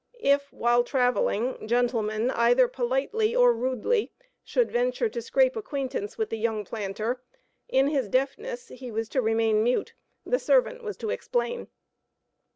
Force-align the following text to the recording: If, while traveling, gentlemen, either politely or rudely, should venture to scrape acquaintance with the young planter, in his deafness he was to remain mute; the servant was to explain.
If, 0.19 0.51
while 0.51 0.83
traveling, 0.83 1.67
gentlemen, 1.67 2.31
either 2.31 2.67
politely 2.67 3.35
or 3.35 3.53
rudely, 3.53 4.11
should 4.43 4.71
venture 4.71 5.09
to 5.09 5.21
scrape 5.21 5.55
acquaintance 5.55 6.17
with 6.17 6.31
the 6.31 6.39
young 6.39 6.65
planter, 6.65 7.21
in 7.69 7.87
his 7.87 8.09
deafness 8.09 8.69
he 8.69 8.89
was 8.89 9.07
to 9.09 9.21
remain 9.21 9.61
mute; 9.63 9.93
the 10.25 10.39
servant 10.39 10.81
was 10.81 10.97
to 10.97 11.11
explain. 11.11 11.67